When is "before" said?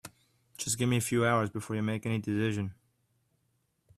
1.51-1.75